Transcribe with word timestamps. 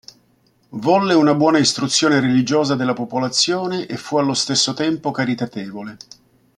Volle 0.69 1.13
una 1.13 1.35
buona 1.35 1.59
istruzione 1.59 2.19
religiosa 2.19 2.73
della 2.73 2.93
popolazione 2.95 3.85
e 3.85 3.97
fu 3.97 4.17
allo 4.17 4.33
stesso 4.33 4.73
tempo 4.73 5.11
caritatevole. 5.11 5.97